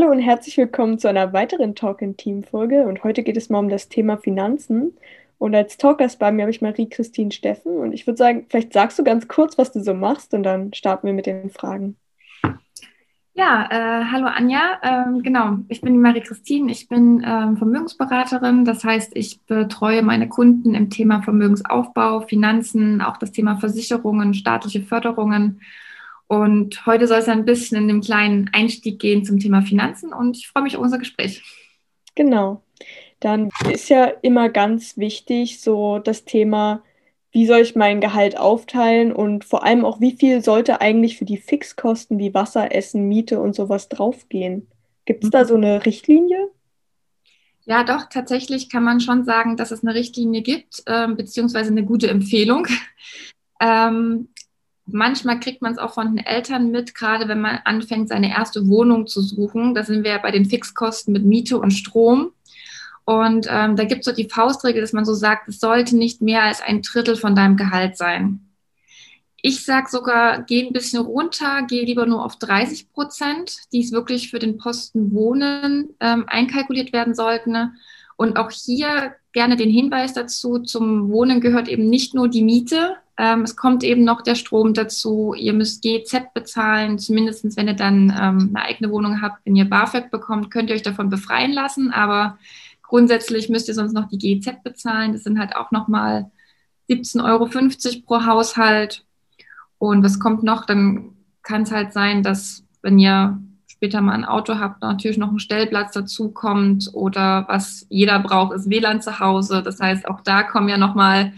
Hallo 0.00 0.12
und 0.12 0.20
herzlich 0.20 0.56
willkommen 0.56 1.00
zu 1.00 1.08
einer 1.08 1.32
weiteren 1.32 1.74
Talk 1.74 2.02
in 2.02 2.16
Team 2.16 2.44
Folge 2.44 2.86
und 2.86 3.02
heute 3.02 3.24
geht 3.24 3.36
es 3.36 3.50
mal 3.50 3.58
um 3.58 3.68
das 3.68 3.88
Thema 3.88 4.16
Finanzen 4.16 4.96
und 5.38 5.56
als 5.56 5.76
Talkgast 5.76 6.20
bei 6.20 6.30
mir 6.30 6.42
habe 6.42 6.52
ich 6.52 6.62
Marie-Christine 6.62 7.32
Steffen 7.32 7.78
und 7.78 7.92
ich 7.92 8.06
würde 8.06 8.16
sagen, 8.16 8.46
vielleicht 8.48 8.72
sagst 8.72 8.96
du 9.00 9.02
ganz 9.02 9.26
kurz, 9.26 9.58
was 9.58 9.72
du 9.72 9.80
so 9.80 9.94
machst 9.94 10.34
und 10.34 10.44
dann 10.44 10.72
starten 10.72 11.08
wir 11.08 11.14
mit 11.14 11.26
den 11.26 11.50
Fragen. 11.50 11.96
Ja, 13.34 13.66
äh, 13.72 14.04
hallo 14.04 14.28
Anja. 14.28 14.78
Ähm, 14.84 15.24
genau, 15.24 15.56
ich 15.66 15.80
bin 15.80 15.94
die 15.94 15.98
Marie-Christine. 15.98 16.70
Ich 16.70 16.86
bin 16.86 17.24
ähm, 17.26 17.56
Vermögensberaterin. 17.56 18.64
Das 18.64 18.84
heißt, 18.84 19.16
ich 19.16 19.42
betreue 19.46 20.02
meine 20.02 20.28
Kunden 20.28 20.76
im 20.76 20.90
Thema 20.90 21.22
Vermögensaufbau, 21.22 22.20
Finanzen, 22.20 23.00
auch 23.00 23.16
das 23.16 23.32
Thema 23.32 23.56
Versicherungen, 23.56 24.32
staatliche 24.32 24.82
Förderungen 24.82 25.60
und 26.28 26.86
heute 26.86 27.06
soll 27.06 27.18
es 27.18 27.28
ein 27.28 27.44
bisschen 27.44 27.78
in 27.78 27.88
dem 27.88 28.00
kleinen 28.02 28.50
Einstieg 28.52 29.00
gehen 29.00 29.24
zum 29.24 29.38
Thema 29.38 29.62
Finanzen 29.62 30.12
und 30.12 30.36
ich 30.36 30.48
freue 30.48 30.62
mich 30.62 30.76
auf 30.76 30.82
unser 30.82 30.98
Gespräch. 30.98 31.42
Genau. 32.14 32.62
Dann 33.20 33.50
ist 33.72 33.88
ja 33.88 34.04
immer 34.22 34.48
ganz 34.48 34.96
wichtig 34.96 35.60
so 35.60 35.98
das 35.98 36.24
Thema, 36.24 36.82
wie 37.32 37.46
soll 37.46 37.60
ich 37.60 37.74
mein 37.74 38.00
Gehalt 38.00 38.38
aufteilen 38.38 39.12
und 39.12 39.44
vor 39.44 39.64
allem 39.64 39.84
auch, 39.84 40.00
wie 40.00 40.12
viel 40.12 40.42
sollte 40.42 40.80
eigentlich 40.80 41.18
für 41.18 41.24
die 41.24 41.38
Fixkosten 41.38 42.18
wie 42.18 42.34
Wasser, 42.34 42.74
Essen, 42.74 43.08
Miete 43.08 43.40
und 43.40 43.54
sowas 43.54 43.88
draufgehen? 43.88 44.68
Gibt 45.06 45.24
es 45.24 45.30
da 45.30 45.44
so 45.44 45.54
eine 45.54 45.84
Richtlinie? 45.86 46.50
Ja, 47.64 47.84
doch, 47.84 48.08
tatsächlich 48.10 48.70
kann 48.70 48.84
man 48.84 49.00
schon 49.00 49.24
sagen, 49.24 49.56
dass 49.56 49.70
es 49.70 49.82
eine 49.82 49.94
Richtlinie 49.94 50.42
gibt, 50.42 50.82
äh, 50.86 51.08
beziehungsweise 51.08 51.70
eine 51.70 51.84
gute 51.84 52.08
Empfehlung. 52.08 52.66
Ähm, 53.60 54.28
manchmal 54.90 55.40
kriegt 55.40 55.62
man 55.62 55.72
es 55.72 55.78
auch 55.78 55.94
von 55.94 56.16
den 56.16 56.24
Eltern 56.24 56.70
mit, 56.70 56.94
gerade 56.94 57.28
wenn 57.28 57.40
man 57.40 57.60
anfängt, 57.64 58.08
seine 58.08 58.30
erste 58.30 58.68
Wohnung 58.68 59.06
zu 59.06 59.22
suchen. 59.22 59.74
Da 59.74 59.84
sind 59.84 60.04
wir 60.04 60.12
ja 60.12 60.18
bei 60.18 60.30
den 60.30 60.46
Fixkosten 60.46 61.12
mit 61.12 61.24
Miete 61.24 61.58
und 61.58 61.70
Strom. 61.70 62.32
Und 63.04 63.46
ähm, 63.50 63.76
da 63.76 63.84
gibt 63.84 64.00
es 64.00 64.04
so 64.04 64.12
die 64.12 64.28
Faustregel, 64.28 64.82
dass 64.82 64.92
man 64.92 65.04
so 65.04 65.14
sagt, 65.14 65.48
es 65.48 65.60
sollte 65.60 65.96
nicht 65.96 66.20
mehr 66.20 66.42
als 66.42 66.60
ein 66.60 66.82
Drittel 66.82 67.16
von 67.16 67.34
deinem 67.34 67.56
Gehalt 67.56 67.96
sein. 67.96 68.40
Ich 69.40 69.64
sage 69.64 69.88
sogar, 69.88 70.42
geh 70.42 70.66
ein 70.66 70.72
bisschen 70.72 71.00
runter, 71.00 71.62
geh 71.68 71.84
lieber 71.84 72.06
nur 72.06 72.24
auf 72.24 72.36
30 72.36 72.92
Prozent, 72.92 73.56
die 73.72 73.80
es 73.80 73.92
wirklich 73.92 74.30
für 74.30 74.40
den 74.40 74.58
Posten 74.58 75.12
Wohnen 75.12 75.94
ähm, 76.00 76.24
einkalkuliert 76.26 76.92
werden 76.92 77.14
sollten. 77.14 77.78
Und 78.16 78.36
auch 78.36 78.50
hier 78.50 79.14
gerne 79.38 79.54
den 79.54 79.70
Hinweis 79.70 80.14
dazu, 80.14 80.58
zum 80.58 81.10
Wohnen 81.10 81.40
gehört 81.40 81.68
eben 81.68 81.88
nicht 81.88 82.12
nur 82.12 82.26
die 82.26 82.42
Miete, 82.42 82.96
ähm, 83.16 83.42
es 83.42 83.54
kommt 83.54 83.84
eben 83.84 84.02
noch 84.02 84.22
der 84.22 84.34
Strom 84.34 84.74
dazu. 84.74 85.32
Ihr 85.36 85.52
müsst 85.52 85.80
GZ 85.82 86.34
bezahlen, 86.34 86.98
zumindest 86.98 87.56
wenn 87.56 87.68
ihr 87.68 87.74
dann 87.74 88.12
ähm, 88.20 88.52
eine 88.52 88.64
eigene 88.64 88.90
Wohnung 88.90 89.22
habt. 89.22 89.44
Wenn 89.44 89.54
ihr 89.54 89.64
BAföG 89.64 90.10
bekommt, 90.10 90.50
könnt 90.50 90.70
ihr 90.70 90.74
euch 90.74 90.82
davon 90.82 91.08
befreien 91.08 91.52
lassen. 91.52 91.92
Aber 91.92 92.36
grundsätzlich 92.82 93.48
müsst 93.48 93.68
ihr 93.68 93.74
sonst 93.74 93.92
noch 93.92 94.08
die 94.08 94.18
GZ 94.18 94.64
bezahlen. 94.64 95.12
Das 95.12 95.22
sind 95.22 95.38
halt 95.38 95.54
auch 95.54 95.70
nochmal 95.70 96.30
17,50 96.90 97.24
Euro 97.24 97.48
pro 98.06 98.26
Haushalt. 98.26 99.04
Und 99.78 100.02
was 100.02 100.18
kommt 100.18 100.42
noch? 100.42 100.66
Dann 100.66 101.16
kann 101.42 101.62
es 101.62 101.70
halt 101.70 101.92
sein, 101.92 102.24
dass 102.24 102.64
wenn 102.82 102.98
ihr 102.98 103.38
später 103.78 104.00
mal 104.00 104.12
ein 104.12 104.24
Auto 104.24 104.58
habt, 104.58 104.82
natürlich 104.82 105.18
noch 105.18 105.30
ein 105.30 105.38
Stellplatz 105.38 105.92
dazu 105.92 106.32
kommt 106.32 106.90
oder 106.94 107.44
was 107.46 107.86
jeder 107.88 108.18
braucht, 108.18 108.52
ist 108.52 108.68
WLAN 108.68 109.00
zu 109.00 109.20
Hause. 109.20 109.62
Das 109.62 109.78
heißt, 109.78 110.08
auch 110.08 110.20
da 110.20 110.42
kommen 110.42 110.68
ja 110.68 110.76
nochmal 110.76 111.32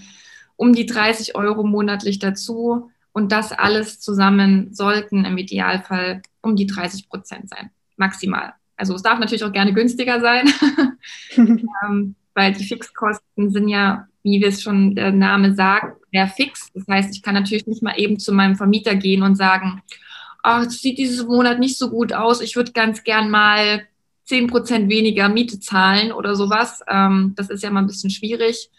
um 0.57 0.73
die 0.73 0.87
30 0.87 1.35
Euro 1.37 1.65
monatlich 1.65 2.19
dazu. 2.19 2.91
Und 3.13 3.31
das 3.31 3.53
alles 3.53 4.01
zusammen 4.01 4.73
sollten 4.73 5.27
im 5.27 5.37
Idealfall 5.37 6.23
um 6.41 6.57
die 6.57 6.67
30 6.67 7.11
Prozent 7.11 7.51
sein, 7.51 7.71
maximal. 7.99 8.55
Also 8.75 8.95
es 8.95 9.03
darf 9.03 9.19
natürlich 9.19 9.45
auch 9.45 9.53
gerne 9.53 9.75
günstiger 9.75 10.21
sein, 10.21 10.49
ähm, 11.37 12.15
weil 12.35 12.53
die 12.55 12.65
Fixkosten 12.65 13.51
sind 13.51 13.69
ja, 13.69 14.07
wie 14.23 14.41
wir 14.41 14.49
es 14.49 14.63
schon 14.63 14.95
der 14.95 15.13
Name 15.13 15.55
sagt, 15.55 15.99
sehr 16.11 16.27
fix. 16.29 16.71
Das 16.73 16.87
heißt, 16.89 17.15
ich 17.15 17.23
kann 17.23 17.35
natürlich 17.35 17.67
nicht 17.67 17.83
mal 17.83 17.99
eben 17.99 18.19
zu 18.19 18.33
meinem 18.33 18.57
Vermieter 18.57 18.95
gehen 18.95 19.23
und 19.23 19.37
sagen, 19.37 19.83
ach, 20.43 20.67
es 20.67 20.81
sieht 20.81 20.99
dieses 20.99 21.25
Monat 21.27 21.59
nicht 21.59 21.79
so 21.79 21.91
gut 21.91 22.13
aus, 22.13 22.41
ich 22.41 22.57
würde 22.57 22.73
ganz 22.73 23.03
gern 23.05 23.31
mal 23.31 23.83
10 24.25 24.47
Prozent 24.47 24.89
weniger 24.89 25.29
Miete 25.29 25.59
zahlen 25.59 26.13
oder 26.13 26.37
sowas. 26.37 26.83
Ähm, 26.89 27.35
das 27.37 27.51
ist 27.51 27.63
ja 27.63 27.71
mal 27.71 27.81
ein 27.81 27.87
bisschen 27.87 28.11
schwierig. 28.11 28.71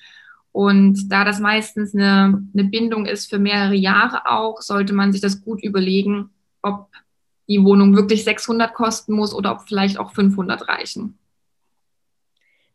Und 0.53 1.11
da 1.11 1.23
das 1.23 1.39
meistens 1.39 1.93
eine, 1.93 2.43
eine 2.53 2.63
Bindung 2.65 3.05
ist 3.05 3.29
für 3.29 3.39
mehrere 3.39 3.75
Jahre 3.75 4.27
auch, 4.27 4.61
sollte 4.61 4.93
man 4.93 5.11
sich 5.11 5.21
das 5.21 5.41
gut 5.41 5.63
überlegen, 5.63 6.29
ob 6.61 6.87
die 7.47 7.63
Wohnung 7.63 7.95
wirklich 7.95 8.23
600 8.23 8.73
kosten 8.73 9.13
muss 9.13 9.33
oder 9.33 9.53
ob 9.53 9.61
vielleicht 9.67 9.99
auch 9.99 10.13
500 10.13 10.67
reichen. 10.67 11.17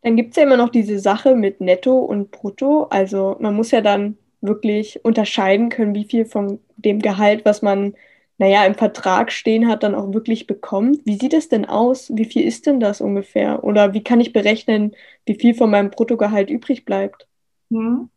Dann 0.03 0.15
gibt 0.15 0.31
es 0.31 0.37
ja 0.37 0.43
immer 0.43 0.57
noch 0.57 0.69
diese 0.69 0.99
Sache 0.99 1.35
mit 1.35 1.61
Netto 1.61 1.97
und 1.97 2.31
Brutto. 2.31 2.83
Also 2.89 3.37
man 3.39 3.55
muss 3.55 3.71
ja 3.71 3.81
dann 3.81 4.17
wirklich 4.41 5.03
unterscheiden 5.03 5.69
können, 5.69 5.95
wie 5.95 6.05
viel 6.05 6.25
von 6.25 6.59
dem 6.75 6.99
Gehalt, 6.99 7.43
was 7.43 7.61
man, 7.61 7.95
naja, 8.37 8.65
im 8.65 8.75
Vertrag 8.75 9.31
stehen 9.31 9.67
hat, 9.67 9.83
dann 9.83 9.95
auch 9.95 10.13
wirklich 10.13 10.45
bekommt. 10.45 11.01
Wie 11.05 11.17
sieht 11.17 11.33
es 11.33 11.49
denn 11.49 11.65
aus? 11.65 12.11
Wie 12.13 12.25
viel 12.25 12.45
ist 12.45 12.67
denn 12.67 12.79
das 12.79 13.01
ungefähr? 13.01 13.63
Oder 13.63 13.93
wie 13.93 14.03
kann 14.03 14.21
ich 14.21 14.31
berechnen, 14.33 14.95
wie 15.25 15.35
viel 15.35 15.55
von 15.55 15.71
meinem 15.71 15.89
Bruttogehalt 15.89 16.49
übrig 16.49 16.85
bleibt? 16.85 17.27
Mhm. 17.69 18.09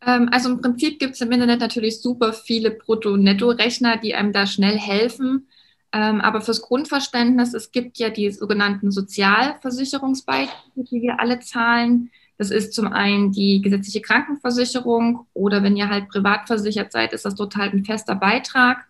also 0.00 0.50
im 0.50 0.60
Prinzip 0.60 1.00
gibt 1.00 1.14
es 1.14 1.20
im 1.20 1.32
Internet 1.32 1.60
natürlich 1.60 2.00
super 2.00 2.32
viele 2.32 2.70
Brutto-Netto-Rechner, 2.70 3.96
die 3.96 4.14
einem 4.14 4.32
da 4.32 4.46
schnell 4.46 4.78
helfen. 4.78 5.48
Ähm, 5.92 6.20
aber 6.20 6.40
fürs 6.42 6.60
Grundverständnis, 6.60 7.54
es 7.54 7.72
gibt 7.72 7.98
ja 7.98 8.10
die 8.10 8.30
sogenannten 8.30 8.90
Sozialversicherungsbeiträge, 8.90 10.84
die 10.90 11.02
wir 11.02 11.20
alle 11.20 11.40
zahlen. 11.40 12.10
Das 12.36 12.50
ist 12.50 12.74
zum 12.74 12.88
einen 12.88 13.32
die 13.32 13.62
gesetzliche 13.62 14.00
Krankenversicherung 14.00 15.26
oder 15.34 15.62
wenn 15.62 15.76
ihr 15.76 15.88
halt 15.88 16.08
privat 16.08 16.48
versichert 16.48 16.92
seid, 16.92 17.12
ist 17.12 17.24
das 17.24 17.36
total 17.36 17.70
ein 17.70 17.84
fester 17.84 18.16
Beitrag. 18.16 18.86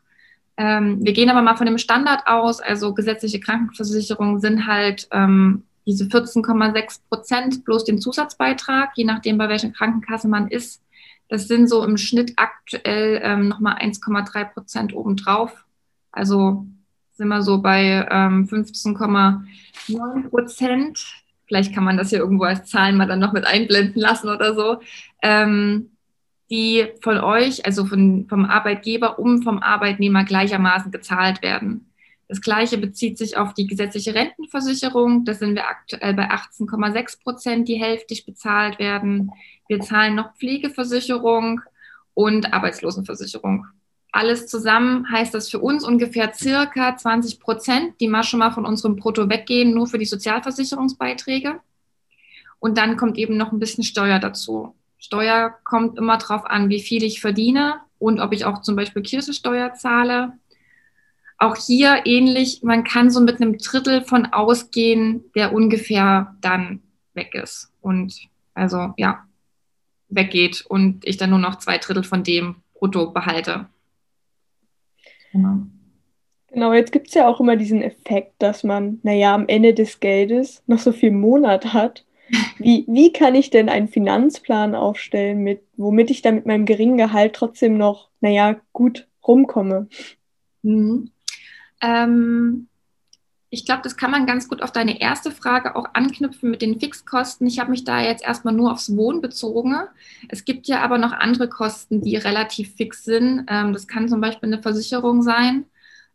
Ähm, 0.56 0.98
wir 1.04 1.12
gehen 1.12 1.30
aber 1.30 1.42
mal 1.42 1.56
von 1.56 1.66
dem 1.66 1.78
Standard 1.78 2.26
aus. 2.26 2.60
Also 2.60 2.94
gesetzliche 2.94 3.40
Krankenversicherungen 3.40 4.40
sind 4.40 4.66
halt 4.66 5.08
ähm, 5.10 5.64
diese 5.86 6.04
14,6 6.04 7.00
Prozent 7.08 7.64
plus 7.64 7.84
den 7.84 8.00
Zusatzbeitrag, 8.00 8.92
je 8.96 9.04
nachdem, 9.04 9.38
bei 9.38 9.48
welcher 9.48 9.70
Krankenkasse 9.70 10.28
man 10.28 10.48
ist. 10.48 10.82
Das 11.28 11.48
sind 11.48 11.68
so 11.68 11.84
im 11.84 11.96
Schnitt 11.96 12.34
aktuell 12.36 13.20
ähm, 13.22 13.48
nochmal 13.48 13.76
1,3 13.76 14.44
Prozent 14.52 14.94
obendrauf. 14.94 15.64
Also 16.12 16.66
sind 17.12 17.28
wir 17.28 17.42
so 17.42 17.60
bei 17.60 18.06
ähm, 18.10 18.46
15,9 18.46 20.28
Prozent. 20.28 21.04
Vielleicht 21.46 21.74
kann 21.74 21.84
man 21.84 21.96
das 21.96 22.10
hier 22.10 22.18
irgendwo 22.18 22.44
als 22.44 22.68
Zahlen 22.70 22.96
mal 22.96 23.06
dann 23.06 23.20
noch 23.20 23.32
mit 23.32 23.46
einblenden 23.46 24.00
lassen 24.00 24.28
oder 24.28 24.54
so. 24.54 24.80
Ähm, 25.22 25.90
die 26.54 26.86
von 27.00 27.18
euch, 27.18 27.66
also 27.66 27.84
von, 27.84 28.26
vom 28.28 28.44
Arbeitgeber 28.44 29.18
um 29.18 29.42
vom 29.42 29.58
Arbeitnehmer 29.58 30.22
gleichermaßen 30.22 30.92
gezahlt 30.92 31.42
werden. 31.42 31.90
Das 32.28 32.40
Gleiche 32.40 32.78
bezieht 32.78 33.18
sich 33.18 33.36
auf 33.36 33.54
die 33.54 33.66
gesetzliche 33.66 34.14
Rentenversicherung. 34.14 35.24
Da 35.24 35.34
sind 35.34 35.56
wir 35.56 35.68
aktuell 35.68 36.14
bei 36.14 36.30
18,6 36.30 37.22
Prozent, 37.22 37.68
die 37.68 37.74
hälftig 37.74 38.24
bezahlt 38.24 38.78
werden. 38.78 39.32
Wir 39.66 39.80
zahlen 39.80 40.14
noch 40.14 40.36
Pflegeversicherung 40.36 41.60
und 42.14 42.52
Arbeitslosenversicherung. 42.52 43.66
Alles 44.12 44.46
zusammen 44.46 45.10
heißt 45.10 45.34
das 45.34 45.50
für 45.50 45.58
uns 45.58 45.84
ungefähr 45.84 46.32
circa 46.34 46.96
20 46.96 47.40
Prozent, 47.40 48.00
die 48.00 48.06
mal 48.06 48.22
schon 48.22 48.38
mal 48.38 48.52
von 48.52 48.64
unserem 48.64 48.94
Brutto 48.94 49.28
weggehen, 49.28 49.74
nur 49.74 49.88
für 49.88 49.98
die 49.98 50.04
Sozialversicherungsbeiträge. 50.04 51.58
Und 52.60 52.78
dann 52.78 52.96
kommt 52.96 53.18
eben 53.18 53.36
noch 53.36 53.50
ein 53.50 53.58
bisschen 53.58 53.82
Steuer 53.82 54.20
dazu. 54.20 54.76
Steuer 55.04 55.54
kommt 55.64 55.98
immer 55.98 56.18
darauf 56.18 56.44
an, 56.46 56.68
wie 56.68 56.80
viel 56.80 57.02
ich 57.02 57.20
verdiene 57.20 57.80
und 57.98 58.20
ob 58.20 58.32
ich 58.32 58.44
auch 58.44 58.62
zum 58.62 58.76
Beispiel 58.76 59.02
Kirchensteuer 59.02 59.74
zahle 59.74 60.32
auch 61.38 61.56
hier 61.56 62.02
ähnlich, 62.04 62.62
man 62.62 62.84
kann 62.84 63.10
so 63.10 63.20
mit 63.20 63.40
einem 63.40 63.58
Drittel 63.58 64.02
von 64.02 64.26
ausgehen, 64.26 65.24
der 65.34 65.52
ungefähr 65.52 66.34
dann 66.40 66.82
weg 67.12 67.34
ist 67.34 67.72
und 67.80 68.28
also 68.54 68.94
ja, 68.96 69.26
weggeht 70.08 70.64
und 70.66 71.06
ich 71.06 71.16
dann 71.16 71.30
nur 71.30 71.38
noch 71.38 71.56
zwei 71.56 71.78
Drittel 71.78 72.04
von 72.04 72.22
dem 72.22 72.56
brutto 72.74 73.10
behalte. 73.10 73.66
Genau. 75.32 75.66
Genau, 76.48 76.72
jetzt 76.72 76.92
gibt 76.92 77.08
es 77.08 77.14
ja 77.14 77.26
auch 77.26 77.40
immer 77.40 77.56
diesen 77.56 77.82
Effekt, 77.82 78.34
dass 78.38 78.62
man, 78.62 79.00
naja, 79.02 79.34
am 79.34 79.48
Ende 79.48 79.74
des 79.74 79.98
Geldes 79.98 80.62
noch 80.68 80.78
so 80.78 80.92
viel 80.92 81.10
Monat 81.10 81.72
hat. 81.72 82.04
Wie, 82.58 82.84
wie 82.88 83.12
kann 83.12 83.34
ich 83.34 83.50
denn 83.50 83.68
einen 83.68 83.88
Finanzplan 83.88 84.74
aufstellen, 84.74 85.38
mit, 85.38 85.62
womit 85.76 86.10
ich 86.10 86.22
dann 86.22 86.36
mit 86.36 86.46
meinem 86.46 86.64
geringen 86.64 86.96
Gehalt 86.96 87.34
trotzdem 87.34 87.76
noch, 87.76 88.08
naja, 88.20 88.56
gut 88.72 89.06
rumkomme? 89.26 89.88
Mhm. 90.62 91.10
Ähm, 91.80 92.68
ich 93.50 93.64
glaube, 93.64 93.82
das 93.82 93.96
kann 93.96 94.10
man 94.10 94.26
ganz 94.26 94.48
gut 94.48 94.62
auf 94.62 94.72
deine 94.72 95.00
erste 95.00 95.30
Frage 95.30 95.76
auch 95.76 95.86
anknüpfen 95.92 96.50
mit 96.50 96.60
den 96.60 96.80
Fixkosten. 96.80 97.46
Ich 97.46 97.60
habe 97.60 97.70
mich 97.70 97.84
da 97.84 98.00
jetzt 98.00 98.24
erstmal 98.24 98.52
nur 98.52 98.72
aufs 98.72 98.96
Wohnen 98.96 99.20
bezogen. 99.20 99.76
Es 100.28 100.44
gibt 100.44 100.66
ja 100.66 100.80
aber 100.80 100.98
noch 100.98 101.12
andere 101.12 101.48
Kosten, 101.48 102.00
die 102.00 102.16
relativ 102.16 102.74
fix 102.74 103.04
sind. 103.04 103.46
Ähm, 103.48 103.72
das 103.72 103.86
kann 103.86 104.08
zum 104.08 104.20
Beispiel 104.20 104.48
eine 104.48 104.62
Versicherung 104.62 105.22
sein. 105.22 105.66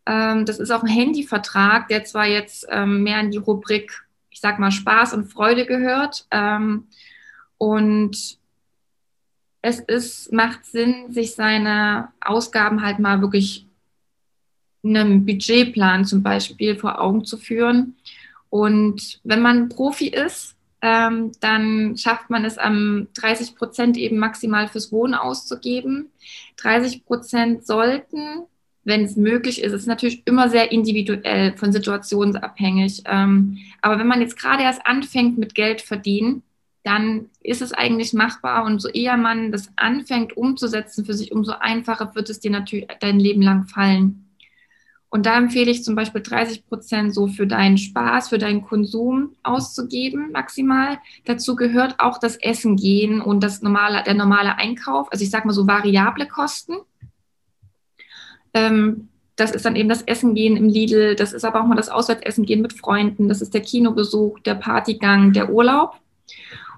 Ähm, 0.06 0.46
das 0.46 0.60
ist 0.60 0.72
auch 0.72 0.84
ein 0.84 0.90
Handyvertrag, 0.90 1.88
der 1.88 2.04
zwar 2.04 2.26
jetzt 2.26 2.68
ähm, 2.70 3.04
mehr 3.04 3.22
in 3.22 3.32
die 3.32 3.38
Rubrik, 3.38 4.06
ich 4.40 4.42
sag 4.42 4.58
mal, 4.58 4.72
Spaß 4.72 5.16
und 5.16 5.26
Freude 5.26 5.66
gehört. 5.66 6.26
Ähm, 6.32 6.88
und 7.58 8.38
es 9.62 9.82
ist, 9.82 10.32
macht 10.32 10.66
Sinn, 10.66 11.12
sich 11.12 11.36
seine 11.36 12.14
Ausgaben 12.22 12.82
halt 12.82 13.00
mal 13.00 13.20
wirklich 13.20 13.68
einem 14.82 15.26
Budgetplan 15.26 16.06
zum 16.06 16.24
Beispiel 16.24 16.78
vor 16.78 17.02
Augen 17.02 17.26
zu 17.26 17.36
führen. 17.36 17.98
Und 18.50 19.20
wenn 19.26 19.42
man 19.42 19.68
Profi 19.68 20.08
ist, 20.08 20.56
ähm, 20.82 21.34
dann 21.42 21.98
schafft 21.98 22.30
man 22.30 22.46
es 22.46 22.58
am 22.58 23.10
30 23.16 23.58
Prozent 23.58 23.98
eben 23.98 24.20
maximal 24.20 24.70
fürs 24.70 24.94
Wohnen 24.94 25.16
auszugeben. 25.16 26.12
30 26.56 27.04
Prozent 27.04 27.68
sollten, 27.68 28.46
wenn 28.90 29.06
es 29.06 29.16
möglich 29.16 29.64
ist, 29.64 29.72
es 29.72 29.84
ist 29.84 29.88
natürlich 29.88 30.24
immer 30.26 30.50
sehr 30.50 30.74
individuell, 30.74 31.56
von 31.56 31.72
situationsabhängig. 31.72 33.04
Ähm, 33.06 33.60
aber 33.82 33.98
wenn 34.00 34.08
man 34.08 34.20
jetzt 34.20 34.38
gerade 34.38 34.64
erst 34.64 34.86
anfängt 34.86 35.38
mit 35.38 35.56
Geld 35.56 35.80
verdienen, 35.80 36.44
dann 36.84 37.30
ist 37.42 37.62
es 37.62 37.72
eigentlich 37.72 38.14
machbar 38.14 38.66
und 38.66 38.82
so 38.82 38.90
eher 38.90 39.16
man 39.16 39.52
das 39.52 39.70
anfängt 39.76 40.36
umzusetzen 40.36 41.06
für 41.06 41.14
sich, 41.14 41.32
umso 41.32 41.54
einfacher 41.54 42.14
wird 42.16 42.30
es 42.30 42.40
dir 42.40 42.52
natürlich 42.52 42.88
dein 43.00 43.20
Leben 43.20 43.42
lang 43.42 43.66
fallen. 43.66 44.26
Und 45.12 45.26
da 45.26 45.38
empfehle 45.38 45.72
ich 45.72 45.84
zum 45.84 45.96
Beispiel 45.96 46.22
30 46.22 46.68
Prozent 46.68 47.14
so 47.14 47.28
für 47.28 47.48
deinen 47.48 47.78
Spaß, 47.78 48.30
für 48.30 48.38
deinen 48.38 48.64
Konsum 48.64 49.36
auszugeben, 49.42 50.32
maximal. 50.32 51.00
Dazu 51.26 51.56
gehört 51.56 51.96
auch 52.00 52.20
das 52.20 52.36
Essen 52.36 52.76
gehen 52.76 53.20
und 53.20 53.44
das 53.44 53.62
normale, 53.62 54.04
der 54.04 54.14
normale 54.14 54.58
Einkauf. 54.58 55.12
Also 55.12 55.24
ich 55.24 55.32
sage 55.32 55.48
mal 55.48 55.54
so 55.54 55.66
variable 55.66 56.28
Kosten. 56.28 56.76
Ähm, 58.54 59.10
das 59.36 59.52
ist 59.52 59.66
dann 59.66 59.76
eben 59.76 59.90
das 59.90 60.02
Essen 60.02 60.36
gehen 60.36 60.58
im 60.58 60.68
Lidl. 60.68 61.16
Das 61.16 61.34
ist 61.34 61.46
aber 61.46 61.62
auch 61.62 61.66
mal 61.66 61.76
das 61.76 61.90
Auswärtsessen 61.90 62.46
gehen 62.46 62.62
mit 62.62 62.74
Freunden. 62.74 63.30
Das 63.30 63.42
ist 63.42 63.54
der 63.54 63.62
Kinobesuch, 63.62 64.40
der 64.40 64.56
Partygang, 64.56 65.32
der 65.32 65.52
Urlaub. 65.52 66.00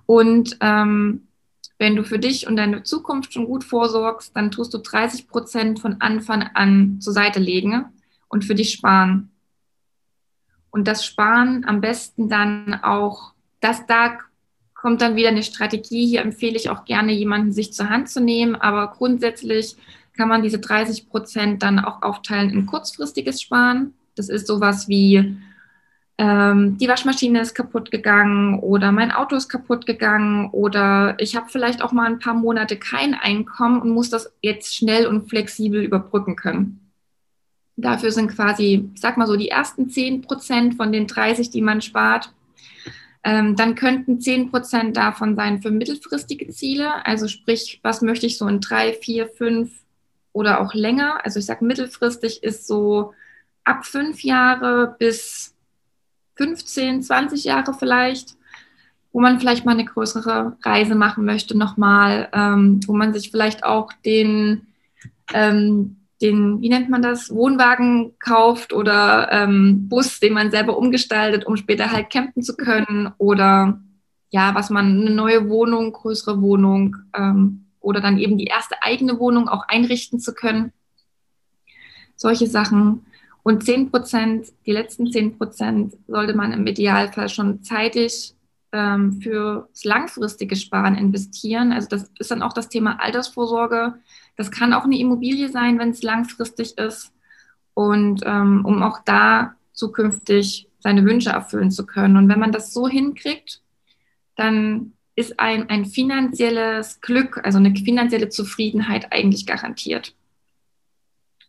Und 0.06 0.58
ähm, 0.62 1.28
wenn 1.80 1.96
du 1.96 2.04
für 2.04 2.20
dich 2.20 2.48
und 2.48 2.58
deine 2.58 2.84
Zukunft 2.84 3.34
schon 3.34 3.46
gut 3.46 3.64
vorsorgst, 3.64 4.36
dann 4.36 4.52
tust 4.52 4.74
du 4.74 4.78
30 4.78 5.28
Prozent 5.28 5.80
von 5.80 6.00
Anfang 6.00 6.44
an 6.54 7.02
zur 7.02 7.14
Seite 7.14 7.40
legen 7.40 7.86
und 8.28 8.46
für 8.46 8.54
dich 8.54 8.72
sparen. 8.72 9.32
Und 10.70 10.88
das 10.88 11.06
Sparen 11.06 11.66
am 11.66 11.82
besten 11.82 12.30
dann 12.30 12.76
auch, 12.84 13.34
dass 13.60 13.86
da 13.88 14.18
kommt 14.74 15.02
dann 15.02 15.16
wieder 15.16 15.30
eine 15.30 15.44
Strategie. 15.44 16.08
Hier 16.08 16.22
empfehle 16.22 16.56
ich 16.56 16.70
auch 16.70 16.86
gerne, 16.86 17.12
jemanden 17.12 17.52
sich 17.52 17.74
zur 17.74 17.90
Hand 17.90 18.10
zu 18.10 18.22
nehmen. 18.22 18.56
Aber 18.56 18.88
grundsätzlich 18.92 19.76
kann 20.16 20.30
man 20.30 20.44
diese 20.44 20.60
30 20.60 21.10
Prozent 21.10 21.64
dann 21.64 21.80
auch 21.80 22.02
aufteilen 22.02 22.50
in 22.50 22.66
kurzfristiges 22.66 23.42
Sparen. 23.42 23.94
Das 24.16 24.30
ist 24.30 24.48
sowas 24.48 24.88
wie, 24.88 25.38
ähm, 26.18 26.78
die 26.78 26.88
Waschmaschine 26.88 27.42
ist 27.42 27.56
kaputt 27.56 27.90
gegangen 27.90 28.60
oder 28.60 28.92
mein 28.92 29.12
Auto 29.12 29.36
ist 29.36 29.50
kaputt 29.50 29.86
gegangen 29.86 30.50
oder 30.52 31.16
ich 31.20 31.36
habe 31.36 31.50
vielleicht 31.50 31.82
auch 31.82 31.92
mal 31.92 32.06
ein 32.06 32.20
paar 32.20 32.36
Monate 32.36 32.78
kein 32.78 33.14
Einkommen 33.14 33.82
und 33.82 33.90
muss 33.90 34.10
das 34.10 34.32
jetzt 34.42 34.76
schnell 34.76 35.08
und 35.08 35.30
flexibel 35.30 35.84
überbrücken 35.84 36.36
können. 36.36 36.92
Dafür 37.76 38.12
sind 38.12 38.28
quasi, 38.36 38.90
ich 38.94 39.02
sag 39.02 39.18
mal 39.18 39.26
so, 39.26 39.36
die 39.36 39.50
ersten 39.50 39.90
10 39.90 40.22
Prozent 40.22 40.76
von 40.76 40.92
den 40.92 41.08
30, 41.08 41.50
die 41.50 41.62
man 41.62 41.82
spart. 41.82 42.32
Ähm, 43.24 43.56
dann 43.56 43.76
könnten 43.76 44.20
10 44.20 44.52
Prozent 44.52 44.98
davon 44.98 45.36
sein 45.36 45.62
für 45.62 45.72
mittelfristige 45.72 46.50
Ziele. 46.50 47.06
Also 47.06 47.28
sprich, 47.28 47.80
was 47.82 48.02
möchte 48.02 48.26
ich 48.26 48.38
so 48.38 48.48
in 48.48 48.60
drei, 48.60 48.94
vier, 48.94 49.28
fünf 49.28 49.72
oder 50.34 50.62
auch 50.62 50.74
länger? 50.74 51.24
Also 51.24 51.40
ich 51.40 51.46
sage, 51.46 51.66
mittelfristig 51.66 52.44
ist 52.44 52.68
so 52.68 53.14
ab 53.64 53.86
fünf 53.86 54.24
Jahre 54.24 54.96
bis 54.98 55.56
15, 56.36 57.04
20 57.04 57.44
Jahre 57.44 57.74
vielleicht, 57.74 58.36
wo 59.12 59.20
man 59.20 59.40
vielleicht 59.40 59.66
mal 59.66 59.74
eine 59.74 59.86
größere 59.86 60.58
Reise 60.64 60.96
machen 60.96 61.26
möchte 61.26 61.58
nochmal, 61.58 62.30
ähm, 62.34 62.80
wo 62.88 62.94
man 62.94 63.14
sich 63.14 63.32
vielleicht 63.32 63.64
auch 63.64 63.92
den 64.06 64.68
ähm, 65.34 65.98
den, 66.22 66.62
wie 66.62 66.70
nennt 66.70 66.90
man 66.90 67.02
das, 67.02 67.34
Wohnwagen 67.34 68.14
kauft 68.20 68.74
oder 68.74 69.30
ähm, 69.32 69.90
Bus, 69.90 70.20
den 70.20 70.34
man 70.34 70.52
selber 70.52 70.78
umgestaltet, 70.78 71.46
um 71.46 71.58
später 71.58 71.92
halt 71.92 72.10
campen 72.10 72.44
zu 72.44 72.56
können 72.56 73.12
oder 73.18 73.80
ja, 74.30 74.56
was 74.56 74.70
man, 74.70 75.02
eine 75.02 75.10
neue 75.10 75.50
Wohnung, 75.50 75.92
größere 75.92 76.42
Wohnung 76.42 76.96
ähm, 77.14 77.61
oder 77.82 78.00
dann 78.00 78.18
eben 78.18 78.38
die 78.38 78.46
erste 78.46 78.82
eigene 78.82 79.20
Wohnung 79.20 79.50
auch 79.50 79.68
einrichten 79.68 80.20
zu 80.20 80.34
können. 80.34 80.72
Solche 82.16 82.48
Sachen. 82.48 83.06
Und 83.44 83.66
10 83.66 83.90
Prozent, 83.90 84.48
die 84.66 84.72
letzten 84.72 85.12
10 85.12 85.38
Prozent 85.38 85.98
sollte 86.08 86.36
man 86.36 86.54
im 86.54 86.66
Idealfall 86.68 87.28
schon 87.28 87.64
zeitig 87.64 88.36
ähm, 88.72 89.20
fürs 89.22 89.84
langfristige 89.84 90.56
Sparen 90.56 90.96
investieren. 90.96 91.72
Also 91.72 91.88
das 91.90 92.12
ist 92.20 92.32
dann 92.32 92.44
auch 92.44 92.54
das 92.54 92.70
Thema 92.70 93.02
Altersvorsorge. 93.02 93.96
Das 94.38 94.52
kann 94.52 94.74
auch 94.74 94.84
eine 94.84 95.00
Immobilie 95.00 95.50
sein, 95.50 95.80
wenn 95.80 95.90
es 95.90 96.04
langfristig 96.04 96.78
ist. 96.78 97.12
Und 97.74 98.22
ähm, 98.26 98.64
um 98.66 98.84
auch 98.84 99.00
da 99.04 99.56
zukünftig 99.74 100.70
seine 100.80 101.06
Wünsche 101.06 101.32
erfüllen 101.32 101.72
zu 101.72 101.86
können. 101.86 102.18
Und 102.18 102.30
wenn 102.30 102.40
man 102.40 102.52
das 102.52 102.74
so 102.74 102.88
hinkriegt, 102.88 103.62
dann 104.36 104.94
ist 105.16 105.40
ein, 105.40 105.70
ein 105.70 105.86
finanzielles 105.86 107.02
Glück, 107.02 107.42
also 107.44 107.58
eine 107.58 107.76
finanzielle 107.76 108.30
Zufriedenheit 108.30 109.12
eigentlich 109.12 109.46
garantiert. 109.46 110.16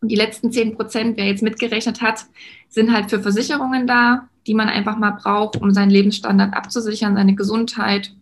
Und 0.00 0.08
die 0.08 0.16
letzten 0.16 0.50
10 0.50 0.76
Prozent, 0.76 1.16
wer 1.16 1.26
jetzt 1.26 1.42
mitgerechnet 1.42 2.02
hat, 2.02 2.26
sind 2.68 2.92
halt 2.92 3.08
für 3.08 3.22
Versicherungen 3.22 3.86
da, 3.86 4.28
die 4.46 4.54
man 4.54 4.68
einfach 4.68 4.98
mal 4.98 5.12
braucht, 5.12 5.56
um 5.56 5.70
seinen 5.70 5.90
Lebensstandard 5.90 6.54
abzusichern, 6.54 7.14
seine 7.14 7.36
Gesundheit. 7.36 8.12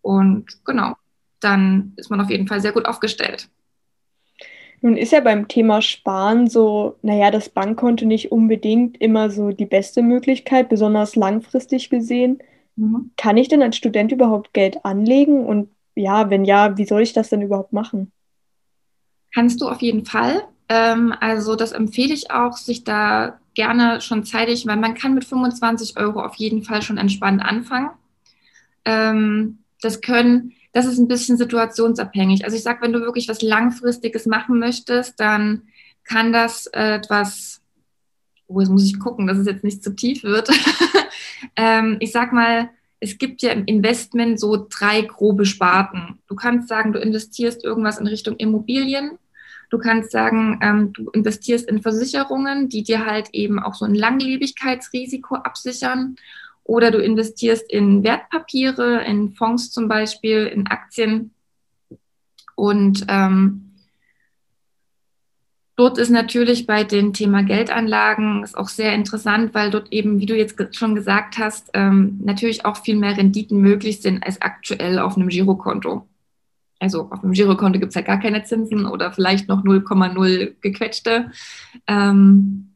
Und 0.00 0.64
genau, 0.64 0.94
dann 1.40 1.92
ist 1.96 2.10
man 2.10 2.20
auf 2.20 2.30
jeden 2.30 2.46
Fall 2.46 2.60
sehr 2.60 2.72
gut 2.72 2.86
aufgestellt. 2.86 3.48
Nun 4.80 4.96
ist 4.96 5.12
ja 5.12 5.20
beim 5.20 5.46
Thema 5.46 5.80
Sparen 5.80 6.48
so, 6.48 6.96
naja, 7.02 7.30
das 7.30 7.48
Bankkonto 7.48 8.04
nicht 8.04 8.32
unbedingt 8.32 9.00
immer 9.00 9.30
so 9.30 9.50
die 9.50 9.66
beste 9.66 10.02
Möglichkeit, 10.02 10.68
besonders 10.68 11.14
langfristig 11.14 11.88
gesehen. 11.88 12.38
Mhm. 12.76 13.10
Kann 13.16 13.36
ich 13.36 13.48
denn 13.48 13.62
als 13.62 13.76
Student 13.76 14.12
überhaupt 14.12 14.52
Geld 14.52 14.84
anlegen? 14.84 15.44
Und 15.46 15.70
ja, 15.94 16.30
wenn 16.30 16.44
ja, 16.44 16.76
wie 16.76 16.86
soll 16.86 17.02
ich 17.02 17.12
das 17.12 17.28
denn 17.28 17.42
überhaupt 17.42 17.72
machen? 17.72 18.12
Kannst 19.34 19.60
du 19.60 19.68
auf 19.68 19.80
jeden 19.82 20.04
Fall. 20.04 20.42
Ähm, 20.68 21.14
also 21.20 21.56
das 21.56 21.72
empfehle 21.72 22.14
ich 22.14 22.30
auch, 22.30 22.56
sich 22.56 22.84
da 22.84 23.38
gerne 23.54 24.00
schon 24.00 24.24
zeitig, 24.24 24.66
weil 24.66 24.76
man 24.76 24.94
kann 24.94 25.14
mit 25.14 25.24
25 25.24 25.98
Euro 25.98 26.20
auf 26.20 26.36
jeden 26.36 26.62
Fall 26.64 26.82
schon 26.82 26.98
entspannt 26.98 27.42
anfangen. 27.42 27.90
Ähm, 28.84 29.58
das 29.80 30.00
können 30.00 30.52
das 30.72 30.86
ist 30.86 30.98
ein 30.98 31.08
bisschen 31.08 31.36
situationsabhängig. 31.36 32.44
Also 32.44 32.56
ich 32.56 32.62
sage, 32.62 32.80
wenn 32.82 32.92
du 32.92 33.00
wirklich 33.00 33.28
was 33.28 33.42
Langfristiges 33.42 34.26
machen 34.26 34.58
möchtest, 34.58 35.20
dann 35.20 35.62
kann 36.04 36.32
das 36.32 36.66
äh, 36.68 36.94
etwas, 36.94 37.60
oh, 38.46 38.58
jetzt 38.60 38.70
muss 38.70 38.84
ich 38.84 38.98
gucken, 38.98 39.26
dass 39.26 39.38
es 39.38 39.46
jetzt 39.46 39.64
nicht 39.64 39.84
zu 39.84 39.94
tief 39.94 40.22
wird. 40.24 40.48
ähm, 41.56 41.96
ich 42.00 42.12
sag 42.12 42.32
mal, 42.32 42.70
es 43.00 43.18
gibt 43.18 43.42
ja 43.42 43.50
im 43.50 43.64
Investment 43.64 44.38
so 44.38 44.66
drei 44.70 45.02
grobe 45.02 45.44
Sparten. 45.44 46.20
Du 46.28 46.36
kannst 46.36 46.68
sagen, 46.68 46.92
du 46.92 47.00
investierst 47.00 47.64
irgendwas 47.64 47.98
in 47.98 48.06
Richtung 48.06 48.36
Immobilien. 48.36 49.18
Du 49.70 49.78
kannst 49.78 50.12
sagen, 50.12 50.60
ähm, 50.62 50.92
du 50.92 51.10
investierst 51.10 51.68
in 51.68 51.82
Versicherungen, 51.82 52.68
die 52.68 52.84
dir 52.84 53.04
halt 53.04 53.30
eben 53.32 53.58
auch 53.58 53.74
so 53.74 53.86
ein 53.86 53.94
Langlebigkeitsrisiko 53.94 55.34
absichern. 55.34 56.16
Oder 56.62 56.92
du 56.92 56.98
investierst 56.98 57.68
in 57.72 58.04
Wertpapiere, 58.04 59.02
in 59.04 59.32
Fonds 59.32 59.72
zum 59.72 59.88
Beispiel, 59.88 60.46
in 60.46 60.68
Aktien. 60.68 61.32
Und 62.54 63.04
ähm, 63.08 63.71
dort 65.82 65.98
ist 65.98 66.10
natürlich 66.10 66.66
bei 66.68 66.84
dem 66.84 67.12
Thema 67.12 67.42
Geldanlagen 67.42 68.44
ist 68.44 68.56
auch 68.56 68.68
sehr 68.68 68.94
interessant, 68.94 69.52
weil 69.52 69.70
dort 69.70 69.92
eben, 69.92 70.20
wie 70.20 70.26
du 70.26 70.36
jetzt 70.36 70.56
schon 70.76 70.94
gesagt 70.94 71.38
hast, 71.38 71.70
ähm, 71.74 72.20
natürlich 72.22 72.64
auch 72.64 72.76
viel 72.76 72.94
mehr 72.96 73.16
Renditen 73.16 73.60
möglich 73.60 74.00
sind 74.00 74.24
als 74.24 74.40
aktuell 74.40 75.00
auf 75.00 75.16
einem 75.16 75.28
Girokonto. 75.28 76.06
Also 76.78 77.08
auf 77.10 77.24
einem 77.24 77.32
Girokonto 77.32 77.80
gibt 77.80 77.90
es 77.90 77.96
ja 77.96 78.02
gar 78.02 78.20
keine 78.20 78.44
Zinsen 78.44 78.86
oder 78.86 79.10
vielleicht 79.12 79.48
noch 79.48 79.64
0,0 79.64 80.54
gequetschte. 80.60 81.32
Ähm, 81.88 82.68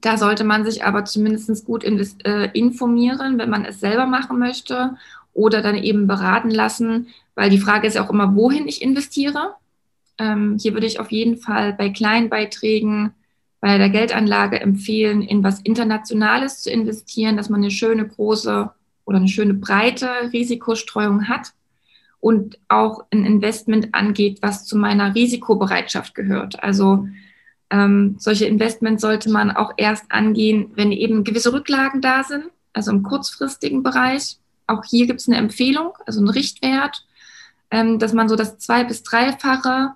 Da 0.00 0.16
sollte 0.16 0.42
man 0.44 0.64
sich 0.64 0.84
aber 0.84 1.04
zumindest 1.04 1.64
gut 1.64 1.84
äh, 1.84 2.50
informieren, 2.54 3.38
wenn 3.38 3.50
man 3.50 3.64
es 3.64 3.78
selber 3.80 4.06
machen 4.06 4.38
möchte 4.38 4.96
oder 5.32 5.62
dann 5.62 5.76
eben 5.76 6.08
beraten 6.08 6.50
lassen, 6.50 7.08
weil 7.36 7.50
die 7.50 7.58
Frage 7.60 7.86
ist 7.86 7.94
ja 7.94 8.04
auch 8.04 8.10
immer, 8.10 8.34
wohin 8.34 8.66
ich 8.68 8.82
investiere. 8.82 9.54
Ähm, 10.18 10.58
hier 10.60 10.74
würde 10.74 10.86
ich 10.86 11.00
auf 11.00 11.12
jeden 11.12 11.36
Fall 11.36 11.72
bei 11.72 11.90
kleinen 11.90 12.28
Beiträgen 12.28 13.12
bei 13.60 13.78
der 13.78 13.90
Geldanlage 13.90 14.60
empfehlen, 14.60 15.22
in 15.22 15.42
was 15.42 15.60
Internationales 15.60 16.62
zu 16.62 16.70
investieren, 16.70 17.36
dass 17.36 17.48
man 17.48 17.60
eine 17.60 17.70
schöne 17.70 18.06
große 18.06 18.70
oder 19.04 19.16
eine 19.16 19.28
schöne 19.28 19.54
breite 19.54 20.08
Risikostreuung 20.32 21.28
hat 21.28 21.52
und 22.20 22.58
auch 22.68 23.04
ein 23.10 23.24
Investment 23.24 23.94
angeht, 23.94 24.38
was 24.42 24.64
zu 24.64 24.76
meiner 24.76 25.14
Risikobereitschaft 25.14 26.14
gehört. 26.14 26.62
Also 26.62 27.08
ähm, 27.70 28.16
solche 28.18 28.46
Investments 28.46 29.02
sollte 29.02 29.30
man 29.30 29.50
auch 29.50 29.72
erst 29.76 30.04
angehen, 30.10 30.70
wenn 30.74 30.92
eben 30.92 31.24
gewisse 31.24 31.52
Rücklagen 31.52 32.00
da 32.00 32.24
sind, 32.24 32.44
also 32.72 32.90
im 32.90 33.02
kurzfristigen 33.02 33.82
Bereich. 33.82 34.38
Auch 34.66 34.84
hier 34.84 35.06
gibt 35.06 35.20
es 35.20 35.28
eine 35.28 35.36
Empfehlung, 35.36 35.92
also 36.06 36.20
einen 36.20 36.28
Richtwert, 36.28 37.04
ähm, 37.70 37.98
dass 37.98 38.12
man 38.12 38.28
so 38.28 38.36
das 38.36 38.58
zwei- 38.58 38.84
bis 38.84 39.02
dreifache 39.02 39.94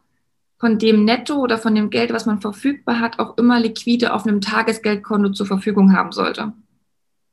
von 0.62 0.78
dem 0.78 1.04
Netto 1.04 1.40
oder 1.40 1.59
von 1.59 1.75
dem 1.75 1.90
Geld, 1.90 2.12
was 2.12 2.25
man 2.25 2.40
verfügbar 2.40 3.00
hat, 3.00 3.19
auch 3.19 3.37
immer 3.37 3.59
liquide 3.59 4.14
auf 4.14 4.25
einem 4.25 4.40
Tagesgeldkonto 4.40 5.31
zur 5.31 5.45
Verfügung 5.45 5.92
haben 5.92 6.12
sollte. 6.12 6.52